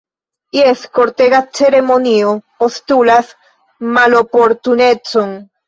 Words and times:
Jes, 0.59 0.79
kortega 0.99 1.41
ceremonio 1.59 2.33
postulas 2.65 3.31
maloportunecon! 4.01 5.41